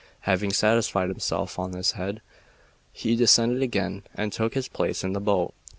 [0.21, 2.23] Having satisfied himself on this head,
[2.91, 5.53] he descended again and took his place in the boat.